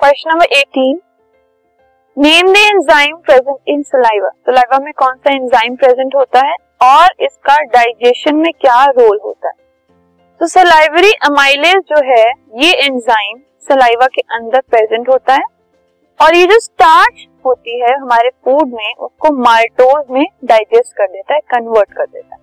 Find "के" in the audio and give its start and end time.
14.06-14.20